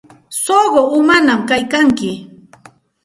Suqu 0.43 0.81
umañaq 0.97 1.41
kaykanki. 1.49 2.11